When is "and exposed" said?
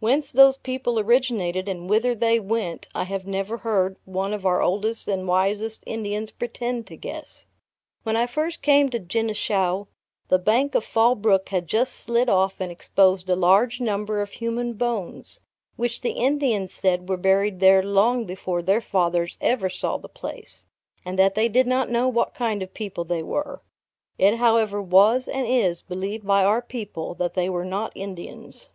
12.58-13.30